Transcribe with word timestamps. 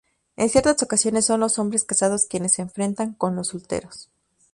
En 0.35 0.49
ciertas 0.49 0.81
ocasiones 0.81 1.27
son 1.27 1.41
los 1.41 1.59
hombres 1.59 1.83
casados 1.83 2.25
quienes 2.27 2.53
se 2.53 2.63
enfrentan 2.63 3.13
con 3.13 3.35
los 3.35 3.49
solteros. 3.49 4.09